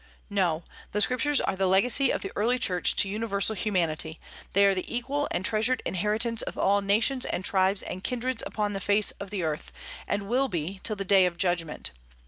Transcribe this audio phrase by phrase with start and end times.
[0.31, 0.63] "No,
[0.93, 4.19] the Scriptures are the legacy of the early Church to universal humanity;
[4.53, 8.73] they are the equal and treasured inheritance of all nations and tribes and kindreds upon
[8.73, 9.71] the face of the earth,
[10.07, 11.91] and will be till the day of judgment.